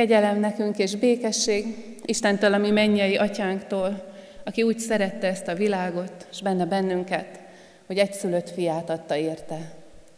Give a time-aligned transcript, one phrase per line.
[0.00, 1.64] Kegyelem nekünk és békesség
[2.04, 4.12] Istentől, ami mennyei atyánktól,
[4.44, 7.40] aki úgy szerette ezt a világot, és benne bennünket,
[7.86, 9.58] hogy egyszülött fiát adta érte.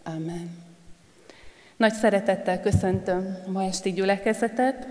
[0.04, 0.50] Amen.
[1.76, 4.86] Nagy szeretettel köszöntöm ma esti gyülekezetet.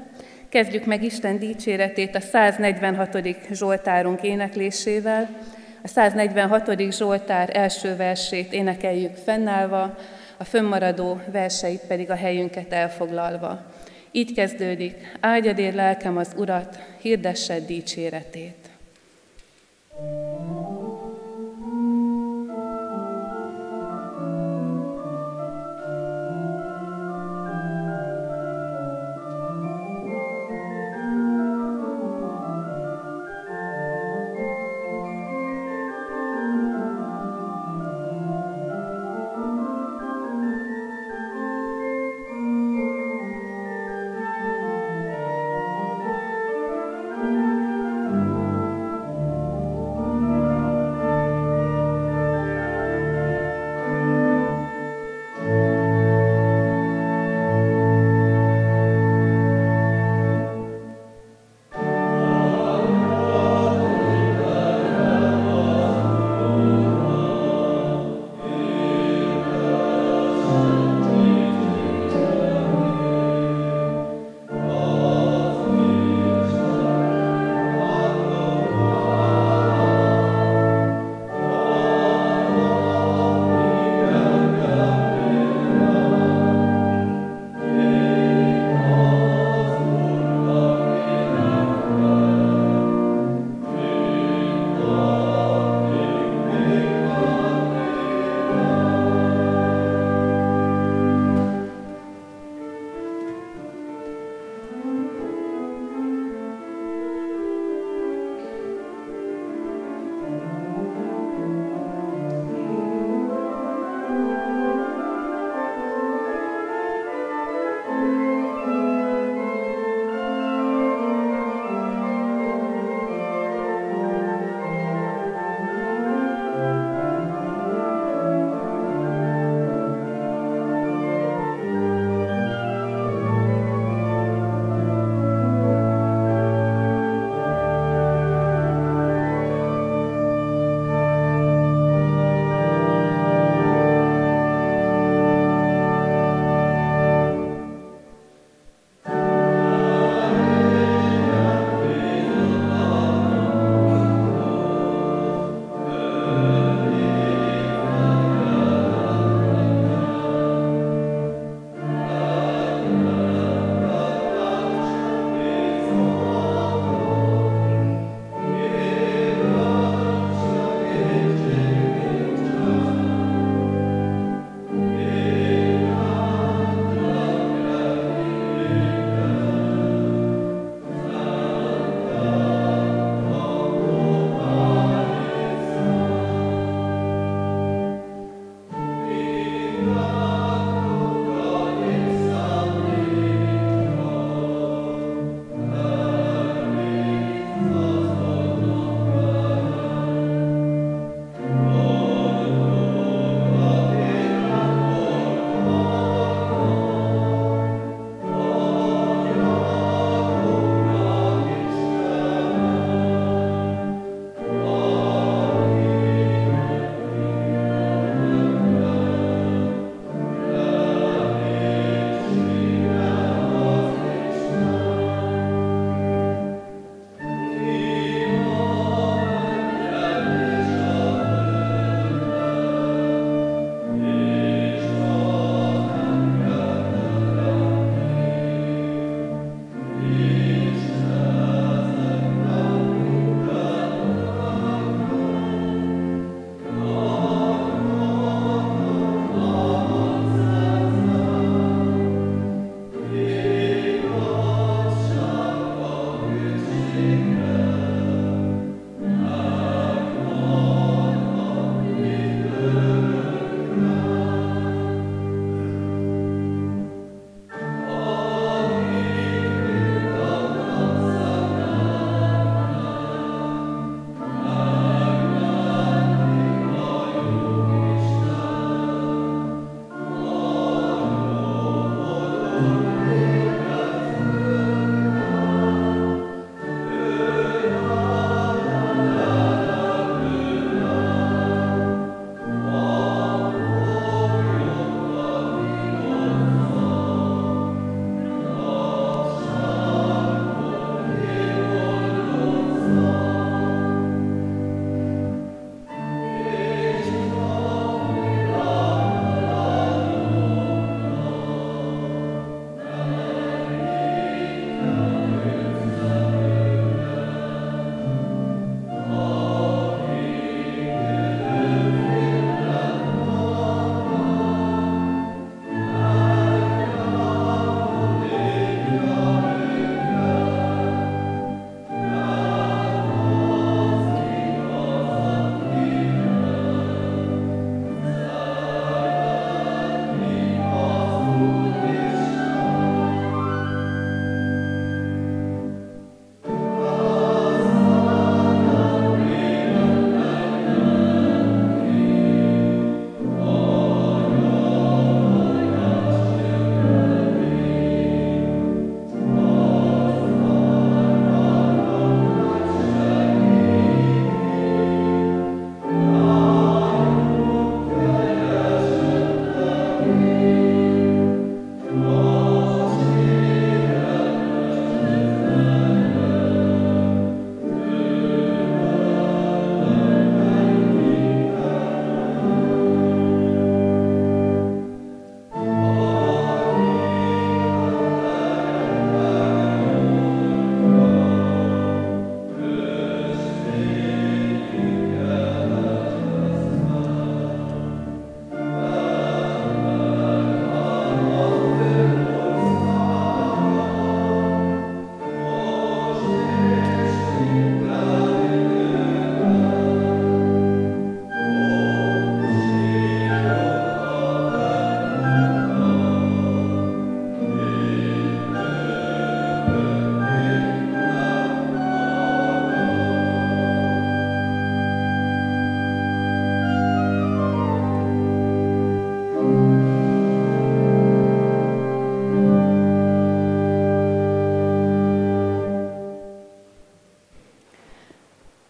[0.50, 3.18] Kezdjük meg Isten dicséretét a 146.
[3.52, 5.30] Zsoltárunk éneklésével.
[5.84, 6.92] A 146.
[6.92, 9.98] Zsoltár első versét énekeljük fennállva,
[10.38, 13.71] a fönnmaradó verseit pedig a helyünket elfoglalva.
[14.12, 18.70] Így kezdődik, áldjad lelkem az Urat, hirdessed dicséretét.
[19.94, 20.61] thank you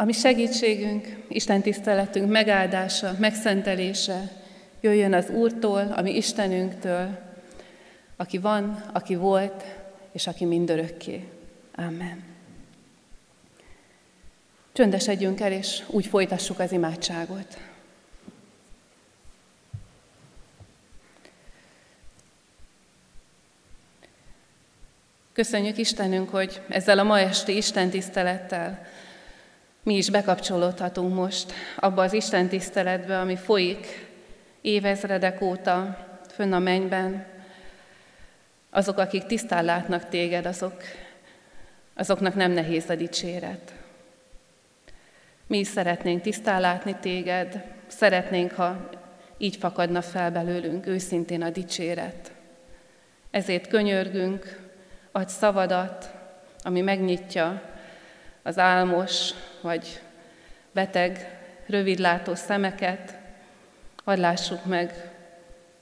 [0.01, 4.31] Ami segítségünk, Isten tiszteletünk megáldása, megszentelése
[4.79, 7.19] jöjjön az Úrtól, ami Istenünktől,
[8.15, 9.63] aki van, aki volt,
[10.11, 11.27] és aki mindörökké.
[11.75, 12.23] Amen.
[14.73, 17.57] Csöndesedjünk el, és úgy folytassuk az imádságot.
[25.33, 28.85] Köszönjük Istenünk, hogy ezzel a ma esti Isten tisztelettel
[29.83, 34.09] mi is bekapcsolódhatunk most abba az Isten tiszteletbe, ami folyik
[34.61, 35.97] évezredek óta
[36.27, 37.25] fönn a mennyben.
[38.69, 40.81] Azok, akik tisztán látnak téged, azok,
[41.93, 43.73] azoknak nem nehéz a dicséret.
[45.47, 48.89] Mi is szeretnénk tisztán látni téged, szeretnénk, ha
[49.37, 52.31] így fakadna fel belőlünk őszintén a dicséret.
[53.31, 54.69] Ezért könyörgünk,
[55.11, 56.11] adj szavadat,
[56.63, 57.70] ami megnyitja
[58.41, 59.29] az álmos
[59.61, 60.01] vagy
[60.71, 63.17] beteg, rövidlátó szemeket,
[64.03, 65.11] hadd lássuk meg,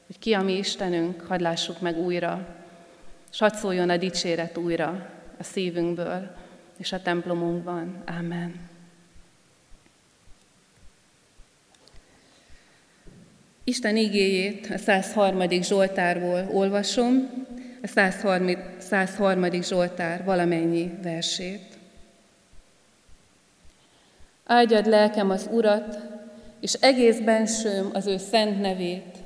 [0.05, 2.47] hogy ki a mi Istenünk, hadd lássuk meg újra,
[3.31, 6.35] és hadd szóljon a dicséret újra a szívünkből
[6.77, 8.03] és a templomunkban.
[8.05, 8.69] Amen.
[13.63, 15.49] Isten igéjét a 103.
[15.49, 17.29] Zsoltárból olvasom,
[17.81, 18.49] a 103.
[18.77, 19.61] 103.
[19.61, 21.78] Zsoltár valamennyi versét.
[24.51, 25.97] Áldjad lelkem az Urat,
[26.59, 29.17] és egész bensőm az ő szent nevét.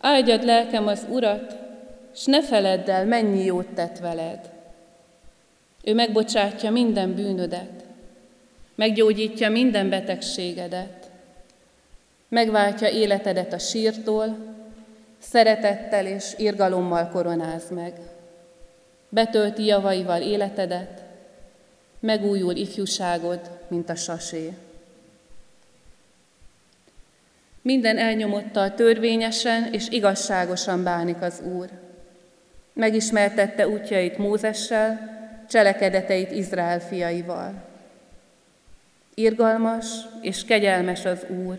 [0.00, 1.56] Áldjad lelkem az Urat,
[2.14, 4.50] és ne feledd el, mennyi jót tett veled.
[5.84, 7.84] Ő megbocsátja minden bűnödet,
[8.74, 11.10] meggyógyítja minden betegségedet,
[12.28, 14.36] megváltja életedet a sírtól,
[15.18, 17.92] szeretettel és irgalommal koronáz meg.
[19.08, 21.02] Betölti javaival életedet,
[22.00, 24.52] megújul ifjúságod, mint a sasé.
[27.62, 31.68] Minden elnyomottal törvényesen és igazságosan bánik az Úr.
[32.72, 35.16] Megismertette útjait Mózessel,
[35.48, 37.66] cselekedeteit Izrael fiaival.
[39.14, 39.86] Irgalmas
[40.20, 41.58] és kegyelmes az Úr,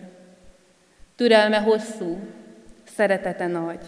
[1.16, 2.18] türelme hosszú,
[2.84, 3.80] szeretete nagy.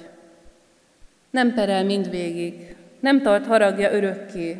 [1.31, 4.57] Nem perel mindvégig, nem tart haragja örökké,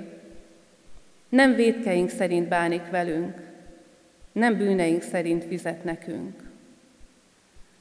[1.28, 3.41] nem védkeink szerint bánik velünk,
[4.32, 6.50] nem bűneink szerint fizet nekünk.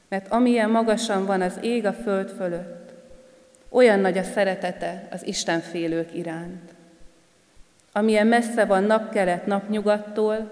[0.08, 2.92] Mert amilyen magasan van az ég a föld fölött,
[3.68, 6.74] olyan nagy a szeretete az Isten félők iránt.
[7.92, 10.50] Amilyen messze van napkelet napnyugattól,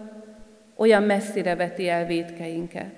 [0.77, 2.95] olyan messzire veti el védkeinket.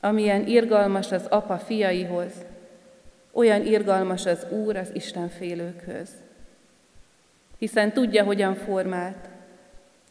[0.00, 2.32] Amilyen irgalmas az apa fiaihoz,
[3.32, 6.10] olyan irgalmas az Úr az Isten félőkhöz
[7.62, 9.28] hiszen tudja, hogyan formált,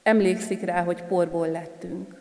[0.03, 2.19] emlékszik rá, hogy porból lettünk.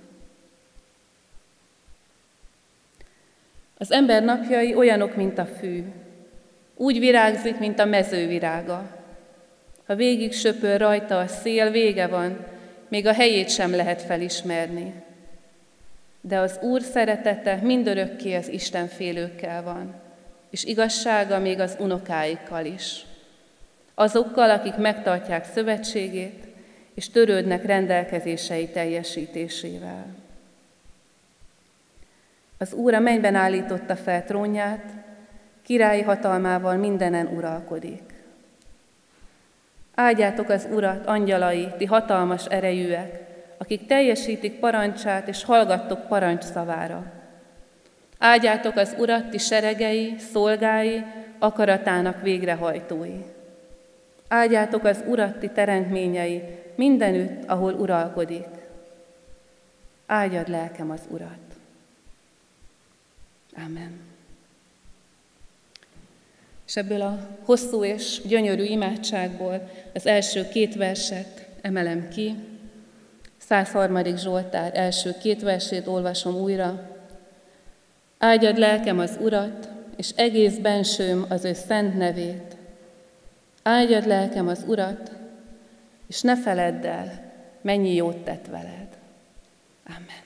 [3.79, 5.85] Az ember napjai olyanok, mint a fű,
[6.77, 8.99] úgy virágzik, mint a mező virága.
[9.87, 12.47] Ha végig söpör rajta a szél, vége van,
[12.89, 14.95] még a helyét sem lehet felismerni.
[16.21, 19.95] De az Úr szeretete mindörökké az Isten félőkkel van,
[20.51, 23.05] és igazsága még az unokáikkal is
[23.95, 26.47] azokkal, akik megtartják szövetségét,
[26.95, 30.07] és törődnek rendelkezései teljesítésével.
[32.59, 34.85] Az Úr a mennyben állította fel trónját,
[35.63, 38.03] királyi hatalmával mindenen uralkodik.
[39.95, 43.21] Áldjátok az Urat, angyalai, ti hatalmas erejűek,
[43.59, 47.13] akik teljesítik parancsát és hallgattok parancs szavára.
[48.19, 51.05] Áldjátok az Urat, ti seregei, szolgái,
[51.39, 53.17] akaratának végrehajtói.
[54.29, 56.43] Áldjátok az Urat ti teremtményei
[56.81, 58.47] mindenütt, ahol uralkodik.
[60.07, 61.47] Áldjad lelkem az Urat.
[63.67, 64.01] Amen.
[66.67, 72.35] És ebből a hosszú és gyönyörű imádságból az első két verset emelem ki.
[73.39, 74.17] 103.
[74.17, 76.91] Zsoltár első két versét olvasom újra.
[78.19, 82.57] Áldjad lelkem az Urat, és egész bensőm az ő szent nevét.
[83.63, 85.20] Áldjad lelkem az Urat,
[86.11, 88.89] és ne feledd el, mennyi jót tett veled.
[89.87, 90.23] Amen.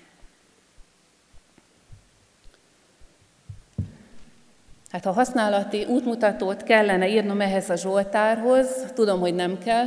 [4.90, 9.86] Hát ha használati útmutatót kellene írnom ehhez a Zsoltárhoz, tudom, hogy nem kell,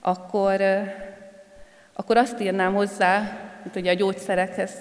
[0.00, 0.60] akkor,
[1.92, 4.72] akkor azt írnám hozzá, mint ugye a gyógyszerekhez,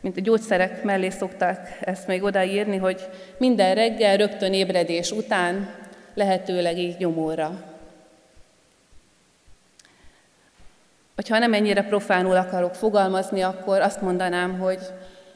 [0.00, 5.74] mint a gyógyszerek mellé szokták ezt még odaírni, hogy minden reggel rögtön ébredés után
[6.14, 7.74] lehetőleg így nyomóra.
[11.16, 14.78] Hogyha nem ennyire profánul akarok fogalmazni, akkor azt mondanám, hogy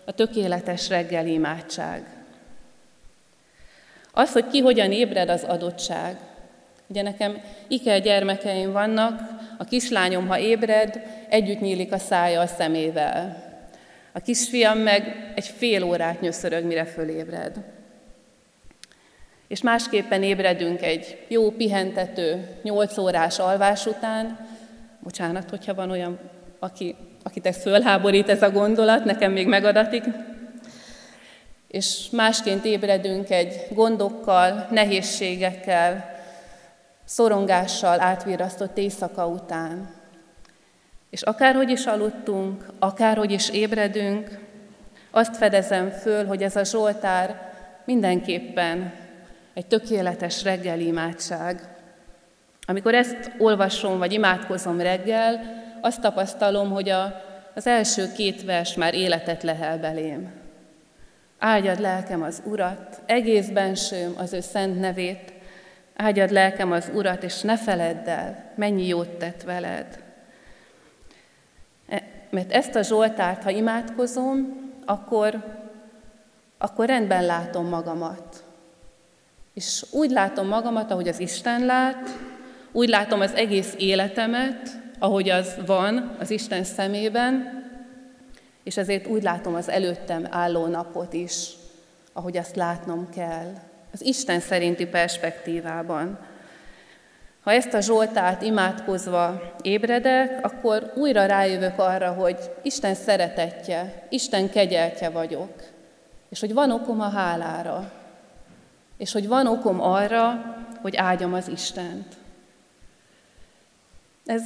[0.04, 2.04] a tökéletes reggel imádság.
[4.12, 6.16] Az, hogy ki hogyan ébred az adottság.
[6.86, 9.20] Ugye nekem iker gyermekeim vannak,
[9.58, 13.48] a kislányom, ha ébred, együtt nyílik a szája a szemével.
[14.12, 17.56] A kisfiam meg egy fél órát nyöszörög, mire fölébred.
[19.48, 24.48] És másképpen ébredünk egy jó pihentető, nyolc órás alvás után.
[25.02, 26.18] Bocsánat, hogyha van olyan,
[26.58, 30.04] aki, akit ez fölháborít ez a gondolat, nekem még megadatik.
[31.68, 36.18] És másként ébredünk egy gondokkal, nehézségekkel,
[37.04, 39.90] szorongással átvirasztott éjszaka után.
[41.10, 44.38] És akárhogy is aludtunk, akárhogy is ébredünk,
[45.10, 47.52] azt fedezem föl, hogy ez a Zsoltár
[47.84, 48.92] mindenképpen
[49.54, 51.79] egy tökéletes reggeli imádság.
[52.70, 55.40] Amikor ezt olvasom, vagy imádkozom reggel,
[55.80, 57.22] azt tapasztalom, hogy a,
[57.54, 60.30] az első két vers már életet lehel belém.
[61.38, 65.32] Áldjad lelkem az Urat, egész bensőm az ő szent nevét,
[65.96, 70.02] áldjad lelkem az Urat, és ne feledd el, mennyi jót tett veled.
[71.88, 75.44] E, mert ezt a Zsoltárt, ha imádkozom, akkor,
[76.58, 78.44] akkor rendben látom magamat.
[79.54, 82.08] És úgy látom magamat, ahogy az Isten lát,
[82.72, 87.64] úgy látom az egész életemet, ahogy az van az Isten szemében,
[88.62, 91.48] és ezért úgy látom az előttem álló napot is,
[92.12, 93.52] ahogy azt látnom kell,
[93.92, 96.18] az Isten szerinti perspektívában.
[97.40, 105.10] Ha ezt a Zsoltát imádkozva ébredek, akkor újra rájövök arra, hogy Isten szeretetje, Isten kegyeltje
[105.10, 105.52] vagyok,
[106.28, 107.92] és hogy van okom a hálára,
[108.96, 112.19] és hogy van okom arra, hogy áldjam az Istent.
[114.30, 114.42] Ez,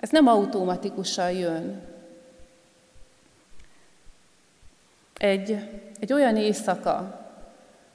[0.00, 1.80] ez nem automatikusan jön.
[5.16, 5.58] Egy,
[6.00, 7.20] egy olyan éjszaka,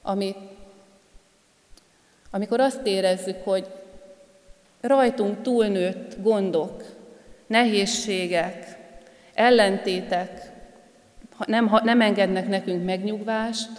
[0.02, 0.34] ami,
[2.30, 3.66] amikor azt érezzük, hogy
[4.80, 6.82] rajtunk túlnőtt gondok,
[7.46, 8.78] nehézségek,
[9.34, 10.52] ellentétek
[11.46, 13.70] nem, nem engednek nekünk megnyugvást,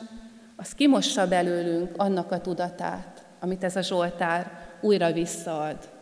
[0.55, 5.92] az kimossa belőlünk annak a tudatát, amit ez a Zsoltár újra visszaad.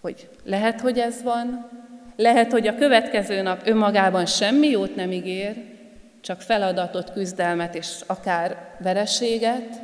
[0.00, 1.68] Hogy lehet, hogy ez van,
[2.16, 5.56] lehet, hogy a következő nap önmagában semmi jót nem ígér,
[6.20, 9.80] csak feladatot, küzdelmet és akár vereséget,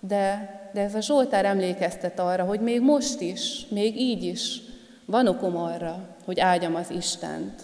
[0.00, 4.60] de, de ez a Zsoltár emlékeztet arra, hogy még most is, még így is
[5.04, 7.62] van okom arra, hogy áldjam az Istent.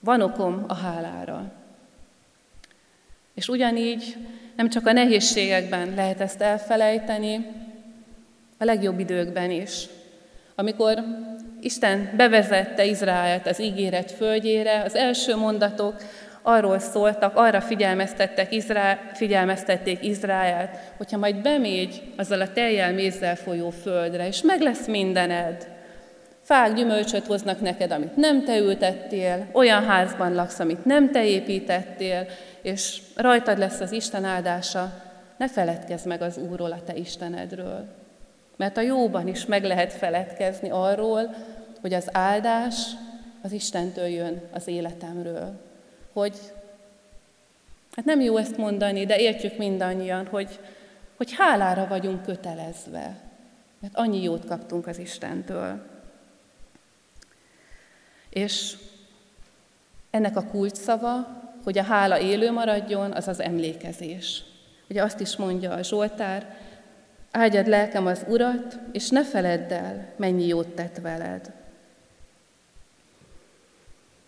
[0.00, 1.52] Van okom a hálára.
[3.34, 4.16] És ugyanígy
[4.56, 7.46] nem csak a nehézségekben lehet ezt elfelejteni,
[8.58, 9.88] a legjobb időkben is.
[10.60, 11.04] Amikor
[11.60, 15.94] Isten bevezette Izraelt az ígéret földjére, az első mondatok
[16.42, 23.70] arról szóltak, arra figyelmeztettek Izrael, figyelmeztették Izraelt, hogyha majd bemégy azzal a teljel mézzel folyó
[23.70, 25.68] földre, és meg lesz mindened,
[26.42, 32.26] Fák gyümölcsöt hoznak neked, amit nem te ültettél, olyan házban laksz, amit nem te építettél,
[32.62, 34.92] és rajtad lesz az Isten áldása,
[35.36, 37.97] ne feledkezz meg az Úrról, a te Istenedről.
[38.58, 41.34] Mert a jóban is meg lehet feledkezni arról,
[41.80, 42.76] hogy az áldás
[43.42, 45.60] az Istentől jön az életemről.
[46.12, 46.38] Hogy,
[47.92, 50.58] hát nem jó ezt mondani, de értjük mindannyian, hogy,
[51.16, 53.20] hogy hálára vagyunk kötelezve,
[53.78, 55.86] mert annyi jót kaptunk az Istentől.
[58.30, 58.76] És
[60.10, 64.42] ennek a kulcsszava, hogy a hála élő maradjon, az az emlékezés.
[64.88, 66.56] Ugye azt is mondja a Zsoltár,
[67.30, 71.52] áldjad lelkem az Urat, és ne feledd el, mennyi jót tett veled.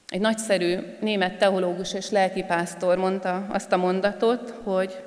[0.08, 5.02] Egy nagyszerű német teológus és lelkipásztor mondta azt a mondatot, hogy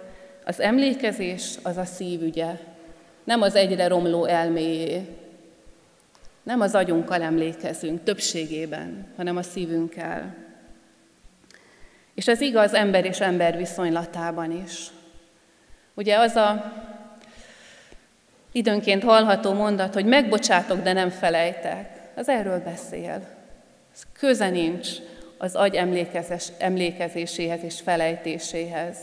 [0.45, 2.57] az emlékezés az a szívügye,
[3.23, 5.07] nem az egyre romló elméjé.
[6.43, 10.35] Nem az agyunkkal emlékezünk többségében, hanem a szívünkkel.
[12.13, 14.87] És ez igaz ember és ember viszonylatában is.
[15.93, 16.73] Ugye az a
[18.53, 23.21] időnként hallható mondat, hogy megbocsátok, de nem felejtek, az erről beszél.
[23.93, 24.89] Ez köze nincs
[25.37, 25.75] az agy
[26.57, 28.97] emlékezéséhez és felejtéséhez.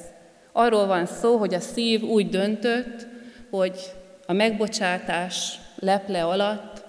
[0.53, 3.07] Arról van szó, hogy a szív úgy döntött,
[3.51, 3.93] hogy
[4.27, 6.85] a megbocsátás leple alatt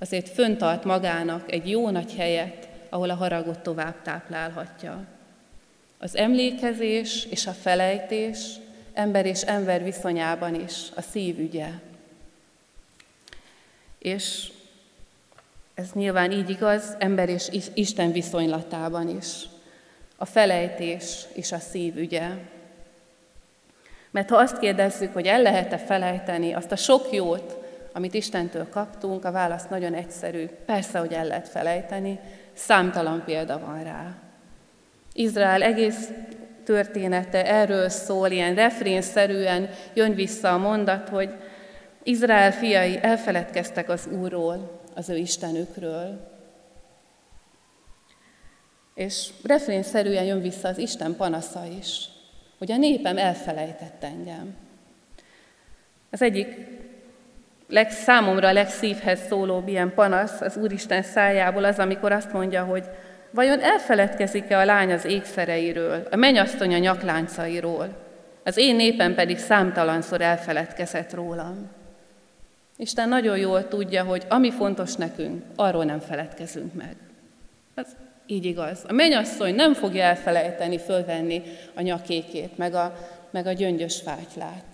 [0.00, 5.04] azért föntart magának egy jó nagy helyet, ahol a haragot tovább táplálhatja.
[5.98, 8.38] Az emlékezés és a felejtés
[8.94, 11.68] ember és ember viszonyában is a szív ügye.
[13.98, 14.50] És
[15.74, 19.42] Ez nyilván így igaz ember és Isten viszonylatában is.
[20.16, 22.28] A felejtés és a szív ügye.
[24.10, 27.56] Mert ha azt kérdezzük, hogy el lehet-e felejteni azt a sok jót,
[27.92, 30.46] amit Istentől kaptunk, a válasz nagyon egyszerű.
[30.46, 32.18] Persze, hogy el lehet felejteni,
[32.52, 34.14] számtalan példa van rá.
[35.12, 36.10] Izrael egész
[36.64, 41.30] története erről szól, ilyen refrénszerűen jön vissza a mondat, hogy
[42.06, 46.34] Izrael fiai elfeledkeztek az Úrról, az ő Istenükről.
[48.94, 52.04] És refrénszerűen jön vissza az Isten panasza is,
[52.58, 54.54] hogy a népem elfelejtett engem.
[56.10, 56.66] Az egyik
[57.68, 62.84] leg, számomra a legszívhez szólóbb ilyen panasz az Úristen szájából az, amikor azt mondja, hogy
[63.30, 67.88] vajon elfeledkezik-e a lány az ékszereiről, a mennyasszony a nyakláncairól,
[68.44, 71.75] az én népem pedig számtalanszor elfeledkezett rólam.
[72.76, 76.96] Isten nagyon jól tudja, hogy ami fontos nekünk, arról nem feledkezünk meg.
[77.74, 77.86] Ez
[78.26, 78.84] így igaz.
[78.88, 81.42] A mennyasszony nem fogja elfelejteni, fölvenni
[81.74, 82.96] a nyakékét, meg a,
[83.30, 84.64] meg a gyöngyös fátylát.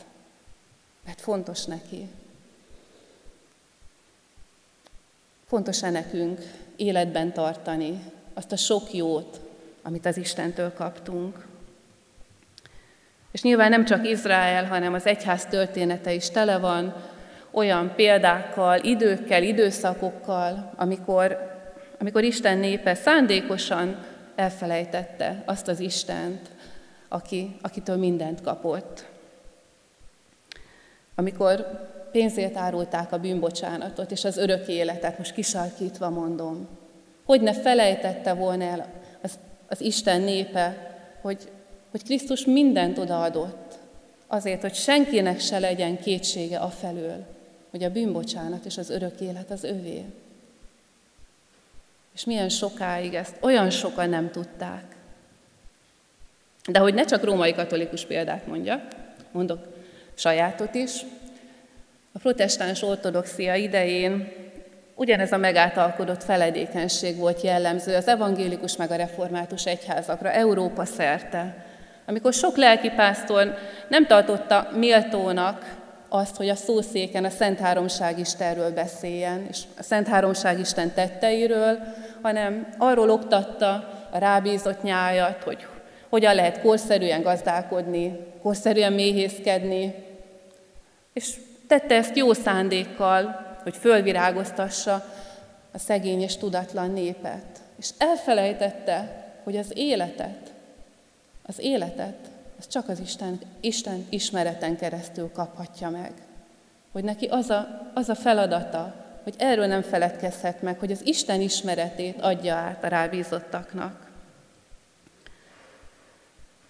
[1.05, 2.09] Mert fontos neki.
[5.47, 6.41] Fontos-e nekünk
[6.77, 8.03] életben tartani
[8.35, 9.41] azt a sok jót,
[9.83, 11.47] amit az Istentől kaptunk.
[13.31, 16.95] És nyilván nem csak Izrael, hanem az egyház története is tele van
[17.53, 21.38] olyan példákkal, időkkel, időszakokkal, amikor,
[21.99, 26.49] amikor Isten népe szándékosan elfelejtette azt az Istent,
[27.09, 29.05] aki, akitől mindent kapott.
[31.15, 31.67] Amikor
[32.12, 36.69] pénzért árulták a bűnbocsánatot és az örök életet, most kisarkítva mondom,
[37.25, 38.87] hogy ne felejtette volna el
[39.23, 39.38] az,
[39.69, 41.38] az Isten népe, hogy,
[41.91, 43.79] hogy Krisztus mindent odaadott,
[44.27, 47.27] azért, hogy senkinek se legyen kétsége afelől,
[47.73, 50.05] hogy a bűnbocsánat és az örök élet az övé.
[52.15, 54.97] És milyen sokáig ezt olyan sokan nem tudták.
[56.71, 58.89] De hogy ne csak római katolikus példát mondja,
[59.31, 59.67] mondok
[60.15, 61.01] sajátot is,
[62.13, 64.33] a protestáns ortodoxia idején
[64.95, 71.67] ugyanez a megátalkodott feledékenység volt jellemző az evangélikus meg a református egyházakra Európa szerte,
[72.07, 73.55] amikor sok lelkipásztor
[73.89, 75.82] nem tartotta méltónak
[76.14, 81.79] azt, hogy a szószéken a Szent Háromság Istenről beszéljen, és a Szent Háromság Isten tetteiről,
[82.22, 83.70] hanem arról oktatta
[84.11, 85.66] a rábízott nyájat, hogy
[86.09, 89.94] hogyan lehet korszerűen gazdálkodni, korszerűen méhészkedni,
[91.12, 91.35] és
[91.66, 95.05] tette ezt jó szándékkal, hogy fölvirágoztassa
[95.72, 97.61] a szegény és tudatlan népet.
[97.79, 100.53] És elfelejtette, hogy az életet,
[101.46, 102.31] az életet,
[102.62, 106.12] az csak az Isten, Isten ismereten keresztül kaphatja meg.
[106.92, 111.40] Hogy neki az a, az a feladata, hogy erről nem feledkezhet meg, hogy az Isten
[111.40, 114.11] ismeretét adja át a rábízottaknak.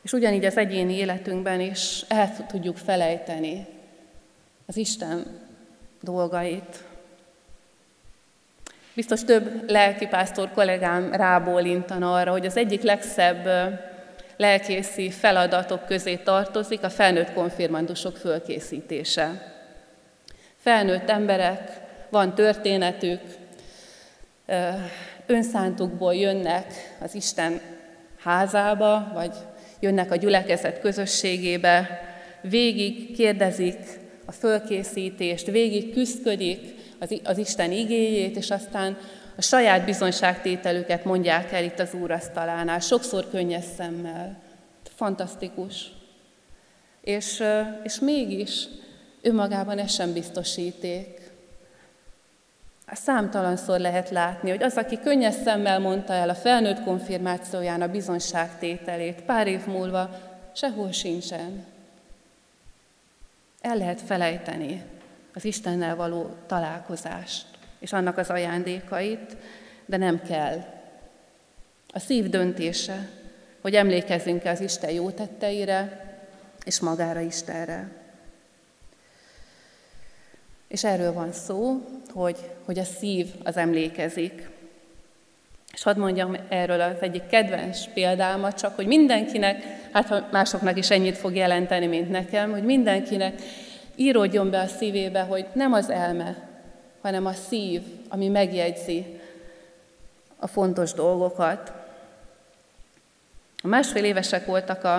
[0.03, 3.67] És ugyanígy az egyéni életünkben is el tudjuk felejteni
[4.67, 5.41] az Isten
[6.01, 6.85] dolgait.
[8.95, 13.47] Biztos több lelkipásztor kollégám rábólintana arra, hogy az egyik legszebb
[14.43, 19.53] lelkészi feladatok közé tartozik a felnőtt konfirmandusok fölkészítése.
[20.57, 23.21] Felnőtt emberek, van történetük,
[25.27, 26.67] önszántukból jönnek
[27.01, 27.61] az Isten
[28.19, 29.33] házába, vagy
[29.81, 32.01] jönnek a gyülekezet közösségébe,
[32.41, 33.79] végig kérdezik
[34.25, 36.75] a fölkészítést, végig küzdködik
[37.25, 38.99] az, Isten igéjét, és aztán
[39.43, 44.37] a saját bizonyságtételüket mondják el itt az úrasztalánál, sokszor könnyes szemmel.
[44.95, 45.93] Fantasztikus.
[47.01, 47.43] És,
[47.83, 48.69] és mégis
[49.23, 51.31] önmagában ez sem biztosíték.
[52.93, 59.23] Számtalanszor lehet látni, hogy az, aki könnyes szemmel mondta el a felnőtt konfirmációján a bizonyságtételét,
[59.23, 60.11] pár év múlva
[60.55, 61.65] sehol sincsen.
[63.61, 64.83] El lehet felejteni
[65.35, 67.52] az Istennel való találkozást
[67.83, 69.37] és annak az ajándékait,
[69.87, 70.65] de nem kell.
[71.93, 73.09] A szív döntése,
[73.61, 76.11] hogy emlékezzünk az Isten jó tetteire,
[76.65, 77.91] és magára Istenre.
[80.69, 84.49] És erről van szó, hogy, hogy a szív az emlékezik.
[85.73, 90.91] És hadd mondjam erről az egyik kedvenc példámat, csak hogy mindenkinek, hát ha másoknak is
[90.91, 93.43] ennyit fog jelenteni, mint nekem, hogy mindenkinek
[93.95, 96.52] íródjon be a szívébe, hogy nem az elme,
[97.03, 99.21] hanem a szív, ami megjegyzi
[100.37, 101.73] a fontos dolgokat.
[103.63, 104.97] A másfél évesek voltak a,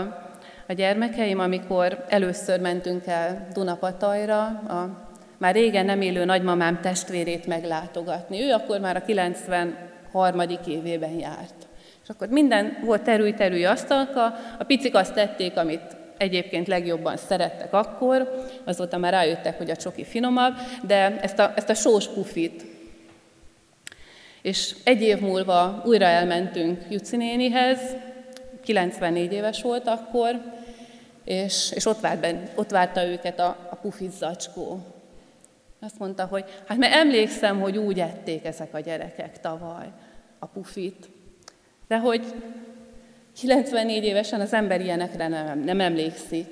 [0.68, 8.42] a gyermekeim, amikor először mentünk el Dunapatajra, a már régen nem élő nagymamám testvérét meglátogatni.
[8.42, 10.40] Ő akkor már a 93.
[10.68, 11.68] évében járt.
[12.04, 14.26] És akkor minden volt terülj-terülj asztalka,
[14.60, 20.04] a picik azt tették, amit egyébként legjobban szerettek akkor, azóta már rájöttek, hogy a csoki
[20.04, 22.66] finomabb, de ezt a, ezt a sós pufit.
[24.42, 27.80] És egy év múlva újra elmentünk Juci nénihez,
[28.64, 30.42] 94 éves volt akkor,
[31.24, 34.80] és, és ott, várt ben, ott várta őket a, a pufit zacskó.
[35.82, 39.88] Azt mondta, hogy hát mert emlékszem, hogy úgy ették ezek a gyerekek tavaly
[40.40, 41.10] a pufit,
[41.88, 42.26] de hogy
[43.38, 46.48] 94 évesen az ember ilyenekre nem, nem emlékszik.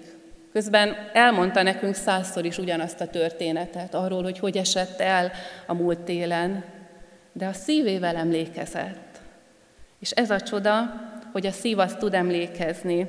[0.52, 5.32] Közben elmondta nekünk százszor is ugyanazt a történetet arról, hogy hogy esett el
[5.66, 6.64] a múlt télen,
[7.32, 9.20] de a szívével emlékezett.
[10.00, 10.94] És ez a csoda,
[11.32, 13.08] hogy a szív azt tud emlékezni,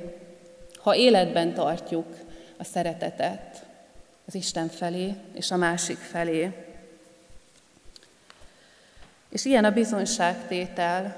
[0.77, 2.05] ha életben tartjuk
[2.57, 3.65] a szeretetet
[4.27, 6.51] az Isten felé és a másik felé.
[9.29, 11.15] És ilyen a bizonyságtétel.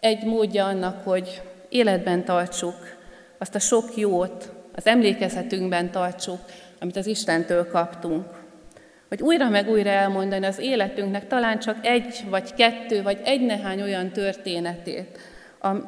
[0.00, 2.98] Egy módja annak, hogy életben tartsuk
[3.38, 6.38] azt a sok jót, az emlékezetünkben tartsuk,
[6.80, 8.26] amit az Istentől kaptunk.
[9.08, 13.82] Hogy újra meg újra elmondani az életünknek talán csak egy, vagy kettő, vagy egy nehány
[13.82, 15.18] olyan történetét,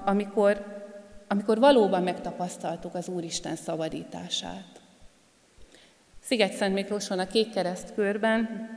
[0.05, 0.65] amikor,
[1.29, 4.81] amikor valóban megtapasztaltuk az Úristen szabadítását.
[6.23, 8.71] Sziget-Szent Miklóson a Kék Kereszt körben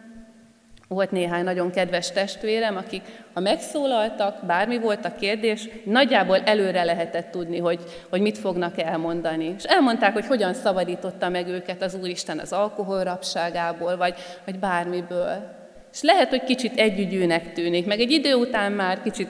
[0.88, 3.02] volt néhány nagyon kedves testvérem, akik,
[3.34, 9.56] ha megszólaltak, bármi volt a kérdés, nagyjából előre lehetett tudni, hogy, hogy mit fognak elmondani.
[9.58, 15.54] És elmondták, hogy hogyan szabadította meg őket az Úristen az alkoholrapságából, vagy, vagy bármiből.
[15.94, 19.30] És lehet, hogy kicsit együgyűnek tűnik, meg egy idő után már kicsit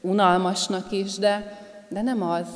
[0.00, 2.48] unalmasnak is, de, de nem az.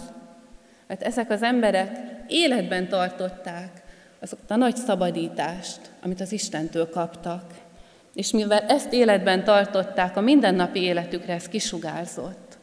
[0.87, 1.91] Mert ezek az emberek
[2.27, 3.83] életben tartották
[4.21, 7.43] azokat a nagy szabadítást, amit az Istentől kaptak.
[8.19, 12.59] És mivel ezt életben tartották, a mindennapi életükre ez kisugárzott.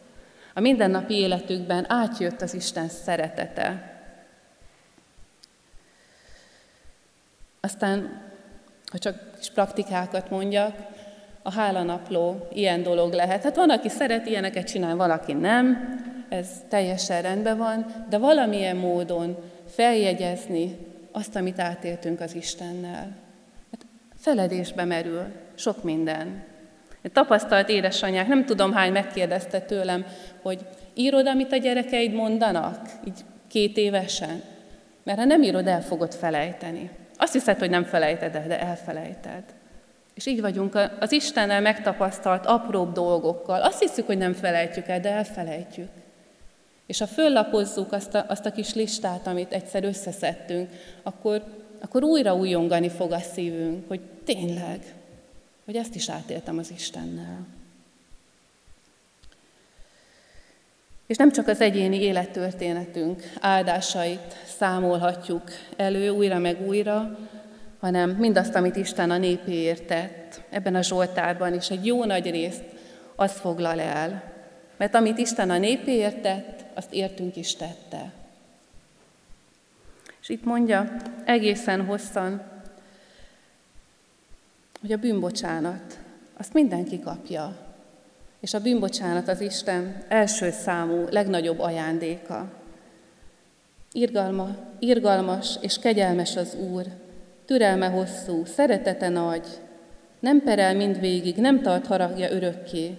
[0.54, 4.00] A mindennapi életükben átjött az Isten szeretete.
[7.62, 8.22] Aztán,
[8.92, 10.76] ha csak kis praktikákat mondjak,
[11.42, 13.44] a hálanapló ilyen dolog lehet.
[13.44, 15.96] Hát van, aki szeret ilyeneket csinálni, valaki nem,
[16.30, 19.38] ez teljesen rendben van, de valamilyen módon
[19.70, 20.78] feljegyezni
[21.12, 23.16] azt, amit átéltünk az Istennel.
[23.72, 26.44] Hát feledésbe merül sok minden.
[27.14, 30.06] Tapasztalt édesanyák, nem tudom hány megkérdezte tőlem,
[30.42, 30.60] hogy
[30.94, 34.42] írod, amit a gyerekeid mondanak, így két évesen?
[35.04, 36.90] Mert ha nem írod, el fogod felejteni.
[37.18, 39.44] Azt hiszed, hogy nem felejted de elfelejted.
[40.14, 43.62] És így vagyunk az Istennel megtapasztalt apróbb dolgokkal.
[43.62, 45.90] Azt hiszük, hogy nem felejtjük el, de elfelejtjük.
[46.86, 50.70] És ha föllapozzuk azt a, azt a kis listát, amit egyszer összeszedtünk,
[51.04, 51.44] akkor,
[51.82, 54.80] akkor újra újongani fog a szívünk, hogy tényleg,
[55.66, 57.46] hogy ezt is átéltem az Istennel.
[61.06, 65.44] És nem csak az egyéni élettörténetünk áldásait számolhatjuk
[65.76, 67.18] elő újra meg újra,
[67.80, 70.42] hanem mindazt, amit Isten a népéért tett.
[70.50, 72.64] Ebben a Zsoltárban is egy jó nagy részt
[73.16, 74.34] azt foglal el.
[74.78, 78.12] Mert amit Isten a népéért tett, azt értünk is tette.
[80.22, 82.42] És itt mondja egészen hosszan,
[84.82, 86.00] hogy a bűnbocsánat,
[86.38, 87.58] azt mindenki kapja.
[88.40, 92.52] És a bűnbocsánat az Isten első számú, legnagyobb ajándéka.
[93.92, 96.86] Irgalma, irgalmas és kegyelmes az Úr,
[97.46, 99.48] türelme hosszú, szeretete nagy,
[100.20, 102.98] nem perel mindvégig, nem tart haragja örökké,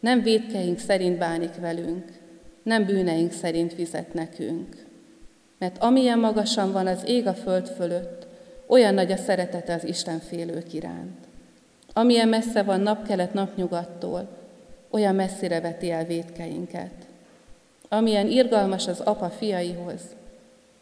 [0.00, 2.04] nem védkeink szerint bánik velünk,
[2.62, 4.84] nem bűneink szerint fizet nekünk.
[5.58, 8.23] Mert amilyen magasan van az ég a föld fölött,
[8.66, 11.26] olyan nagy a szeretete az Isten félők iránt.
[11.92, 14.28] Amilyen messze van napkelet napnyugattól,
[14.90, 16.92] olyan messzire veti el védkeinket.
[17.88, 20.00] Amilyen irgalmas az apa fiaihoz,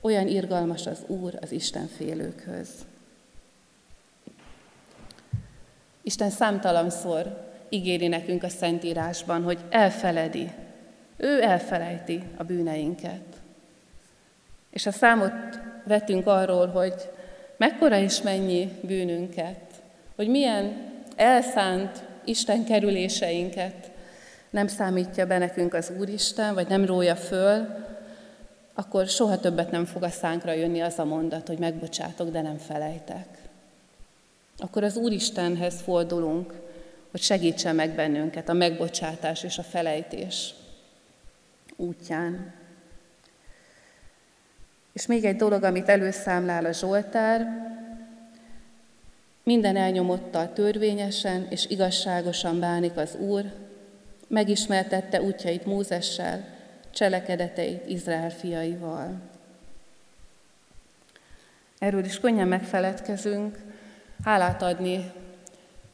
[0.01, 2.69] olyan irgalmas az Úr az Isten félőkhöz.
[6.03, 10.51] Isten számtalanszor ígéri nekünk a Szentírásban, hogy elfeledi,
[11.17, 13.41] ő elfelejti a bűneinket.
[14.71, 15.33] És a számot
[15.85, 16.95] vetünk arról, hogy
[17.63, 19.61] mekkora és mennyi bűnünket,
[20.17, 23.91] hogy milyen elszánt Isten kerüléseinket
[24.51, 27.67] nem számítja be nekünk az Úristen, vagy nem rója föl,
[28.75, 32.57] akkor soha többet nem fog a szánkra jönni az a mondat, hogy megbocsátok, de nem
[32.57, 33.27] felejtek.
[34.59, 36.53] Akkor az Úristenhez fordulunk,
[37.11, 40.55] hogy segítsen meg bennünket a megbocsátás és a felejtés
[41.77, 42.53] útján.
[44.93, 47.71] És még egy dolog, amit előszámlál a Zsoltár,
[49.45, 53.45] Minden elnyomottal törvényesen és igazságosan bánik az Úr,
[54.27, 56.45] megismertette útjait Mózessel,
[56.91, 59.21] cselekedeteit Izrael fiaival.
[61.79, 63.59] Erről is könnyen megfeledkezünk,
[64.25, 65.13] hálát adni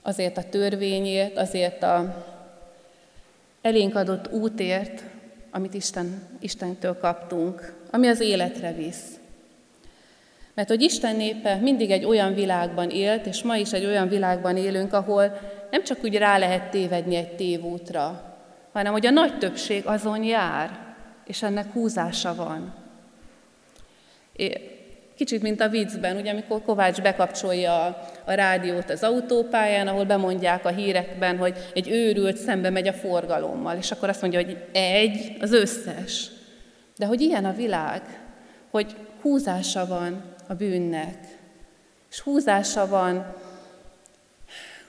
[0.02, 2.26] azért a törvényért, azért a
[3.62, 5.02] elénk adott útért,
[5.50, 9.18] amit Isten, Istentől kaptunk, ami az életre visz.
[10.54, 14.56] Mert hogy Isten népe mindig egy olyan világban élt, és ma is egy olyan világban
[14.56, 15.38] élünk, ahol
[15.70, 18.36] nem csak úgy rá lehet tévedni egy tévútra,
[18.72, 20.78] hanem hogy a nagy többség azon jár,
[21.26, 22.74] és ennek húzása van.
[25.16, 27.84] Kicsit, mint a viccben, ugye, amikor Kovács bekapcsolja
[28.24, 33.76] a, rádiót az autópályán, ahol bemondják a hírekben, hogy egy őrült szembe megy a forgalommal,
[33.76, 36.30] és akkor azt mondja, hogy egy, az összes.
[36.98, 38.02] De hogy ilyen a világ,
[38.70, 41.38] hogy húzása van a bűnnek,
[42.10, 43.34] és húzása van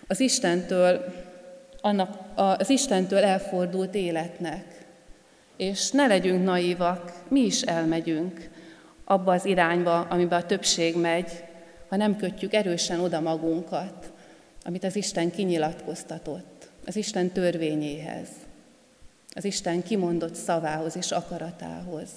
[0.08, 1.14] az Istentől,
[1.82, 4.86] annak, az Istentől elfordult életnek.
[5.58, 8.50] És ne legyünk naívak, mi is elmegyünk
[9.04, 11.44] abba az irányba, amiben a többség megy,
[11.90, 14.12] ha nem kötjük erősen oda magunkat,
[14.64, 18.28] amit az Isten kinyilatkoztatott, az Isten törvényéhez,
[19.36, 22.10] az Isten kimondott szavához és akaratához.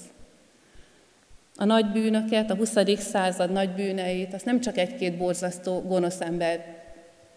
[1.56, 2.72] A nagy bűnöket, a 20.
[2.98, 6.82] század nagy bűneit, azt nem csak egy-két borzasztó, gonosz ember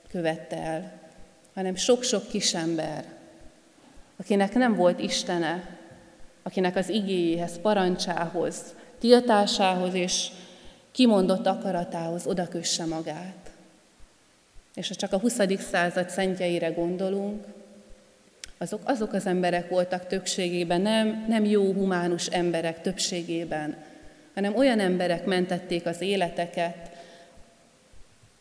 [0.08, 0.92] követte el,
[1.54, 3.06] hanem sok-sok kisember,
[4.18, 5.78] akinek nem volt Istene,
[6.44, 10.28] akinek az igéjéhez, parancsához, tiltásához és
[10.92, 13.52] kimondott akaratához odakösse magát.
[14.74, 15.38] És ha csak a 20.
[15.70, 17.46] század szentjeire gondolunk,
[18.58, 23.76] azok, azok az emberek voltak többségében, nem, nem jó humánus emberek többségében,
[24.34, 26.90] hanem olyan emberek mentették az életeket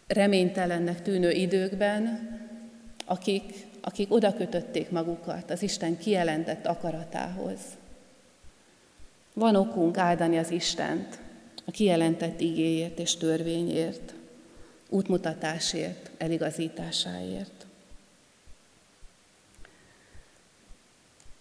[0.06, 2.28] reménytelennek tűnő időkben,
[3.04, 7.58] akik, akik oda kötötték magukat az Isten kijelentett akaratához.
[9.32, 11.18] Van okunk áldani az Istent
[11.64, 14.14] a kijelentett igéért és törvényért,
[14.88, 17.63] útmutatásért, eligazításáért.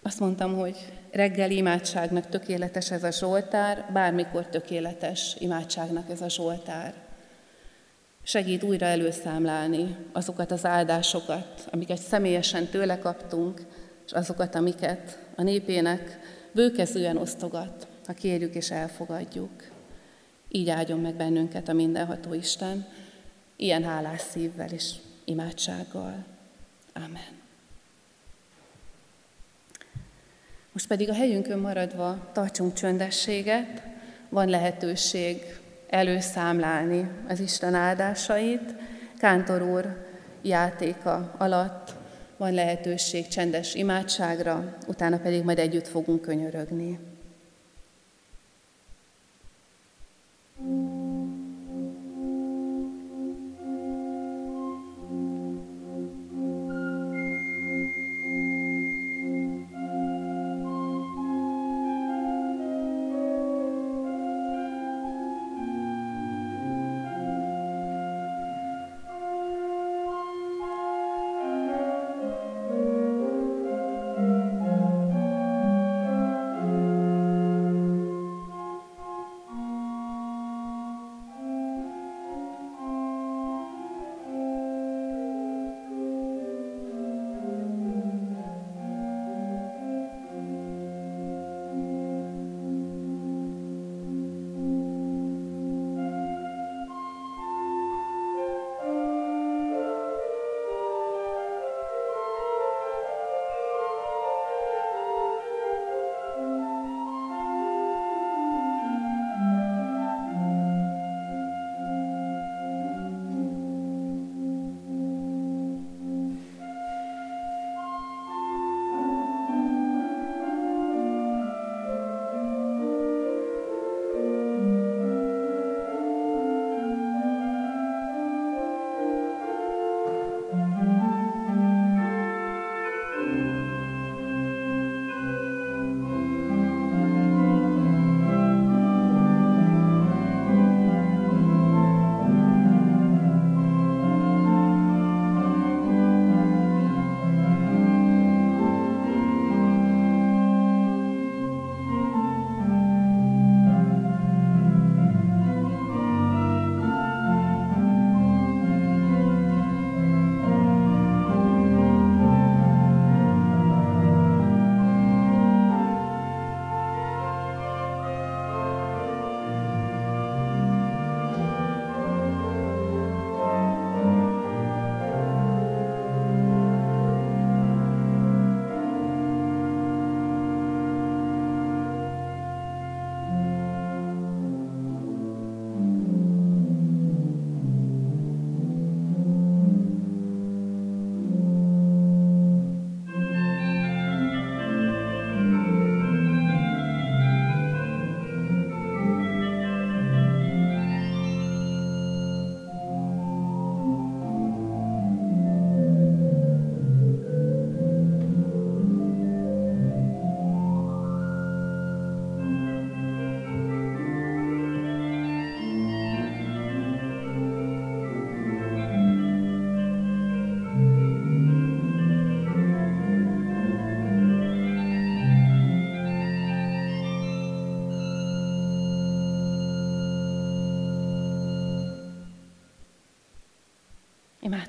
[0.06, 0.78] Azt mondtam, hogy
[1.12, 6.94] reggel imádságnak tökéletes ez a Zsoltár, bármikor tökéletes imádságnak ez a Zsoltár.
[8.24, 13.62] Segít újra előszámlálni azokat az áldásokat, amiket személyesen tőle kaptunk,
[14.06, 16.20] és azokat, amiket a népének
[16.52, 19.64] bőkezően osztogat, ha kérjük és elfogadjuk.
[20.50, 22.88] Így áldjon meg bennünket a mindenható Isten,
[23.56, 24.94] ilyen hálás szívvel és
[25.26, 26.26] imádsággal.
[26.94, 27.43] Amen.
[30.74, 33.84] Most pedig a helyünkön maradva tartsunk csöndességet,
[34.30, 35.42] van lehetőség
[35.90, 38.76] előszámlálni az Isten áldásait.
[39.18, 40.06] Kántor úr
[40.42, 41.94] játéka alatt
[42.38, 47.00] van lehetőség csendes imádságra, utána pedig majd együtt fogunk könyörögni.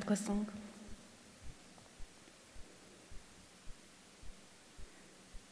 [0.04, 0.50] Imádkozzunk.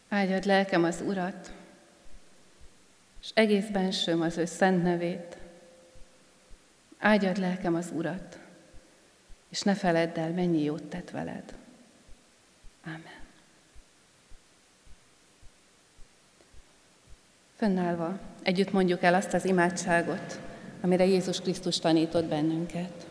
[0.09, 1.53] Áldjad lelkem az Urat,
[3.23, 5.37] és egész bensőm az ő szent nevét.
[6.99, 8.39] Áldjad lelkem az Urat,
[9.49, 11.55] és ne feledd el, mennyi jót tett veled.
[12.85, 13.21] Amen.
[17.57, 20.41] Fönnállva együtt mondjuk el azt az imádságot,
[20.81, 23.11] amire Jézus Krisztus tanított bennünket.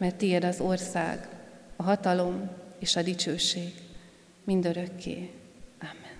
[0.00, 1.28] mert tiéd az ország,
[1.76, 3.72] a hatalom és a dicsőség
[4.44, 5.30] mindörökké.
[5.80, 6.16] Amen.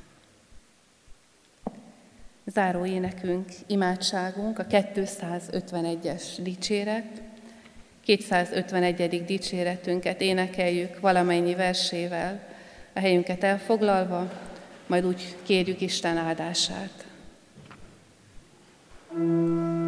[2.47, 7.23] Záró énekünk, imádságunk, a 251-es dicséret.
[8.05, 9.25] 251.
[9.25, 12.49] dicséretünket énekeljük valamennyi versével,
[12.93, 14.33] a helyünket elfoglalva,
[14.87, 17.05] majd úgy kérjük Isten áldását.
[19.13, 19.80] thank you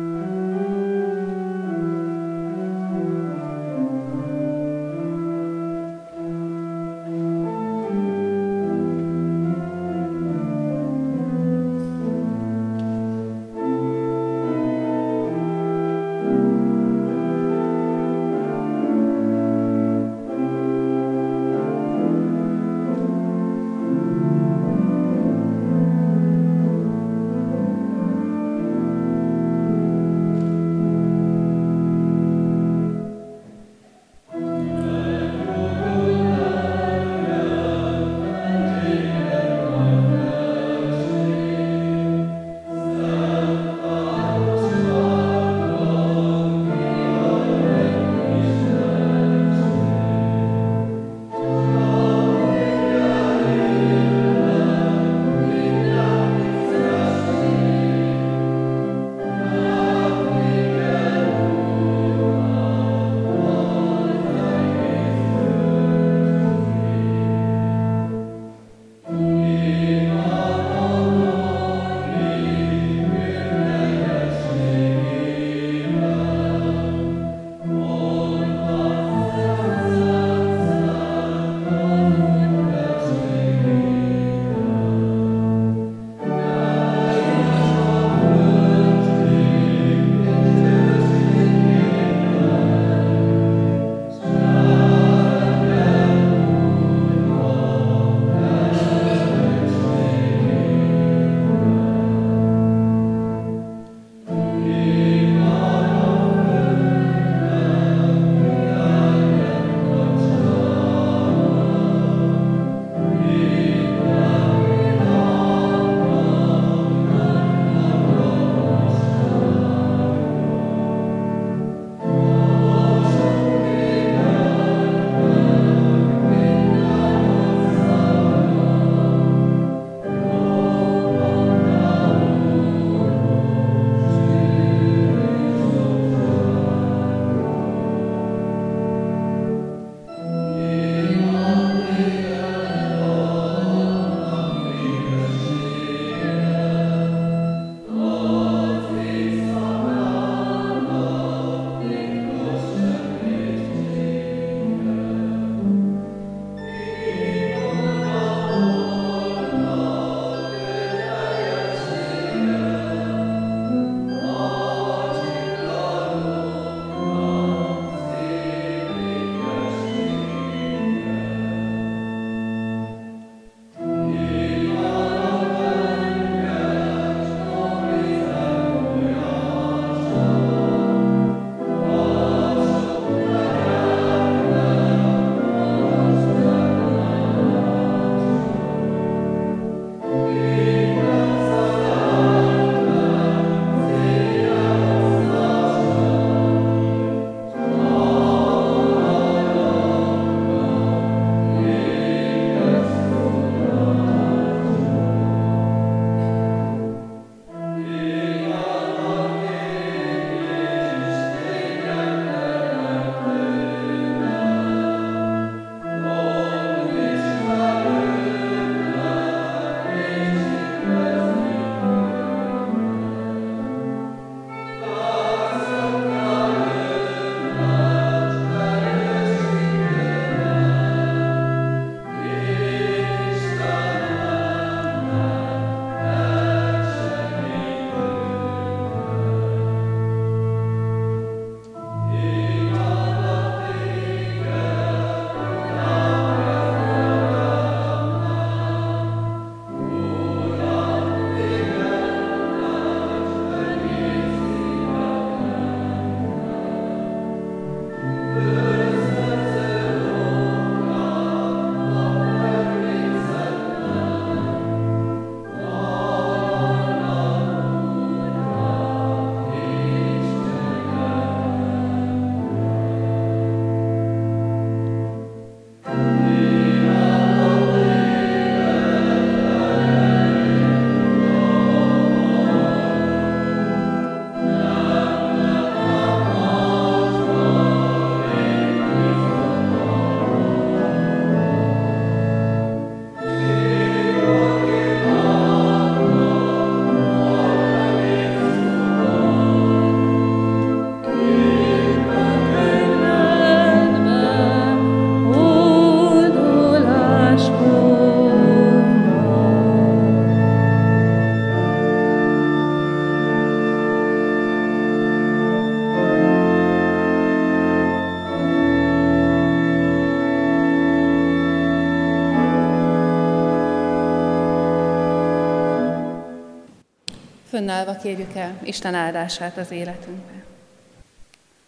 [327.63, 330.45] Fönnállva kérjük el Isten áldását az életünkbe.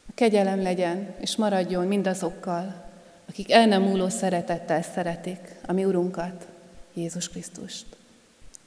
[0.07, 2.85] A kegyelem legyen, és maradjon mindazokkal,
[3.29, 6.47] akik el nem múló szeretettel szeretik a mi Urunkat,
[6.95, 7.87] Jézus Krisztust.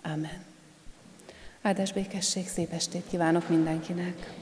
[0.01, 0.43] Amen.
[1.61, 4.33] Áldás békesség, szép estét kívánok mindenkinek!